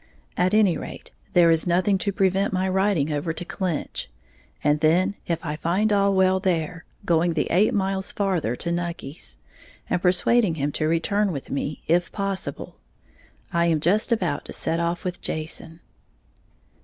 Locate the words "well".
6.15-6.39